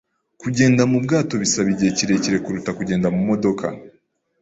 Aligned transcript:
Kugenda 0.41 0.81
mubwato 0.91 1.33
bisaba 1.41 1.67
igihe 1.73 1.91
kirekire 1.97 2.37
kuruta 2.43 2.71
kugenda 2.77 3.07
mumodoka. 3.15 3.65